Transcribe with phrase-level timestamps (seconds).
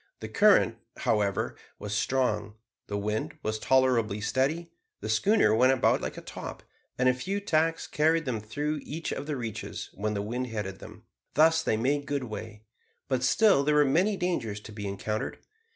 [0.19, 2.55] The current, however, was strong,
[2.87, 6.63] the wind was tolerably steady, the schooner went about like a top,
[6.97, 10.79] and a few tacks carried them through each of the reaches, when the wind headed
[10.79, 11.03] them.
[11.35, 12.63] Thus they made good way;
[13.09, 15.37] but still there were many dangers to be encountered.